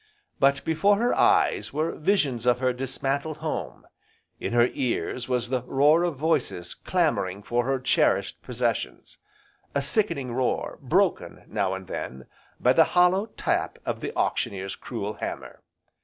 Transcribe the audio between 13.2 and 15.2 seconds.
tap of the auctioneer's cruel